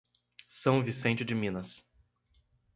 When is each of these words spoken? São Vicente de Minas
São 0.49 0.81
Vicente 0.83 1.23
de 1.23 1.35
Minas 1.35 1.85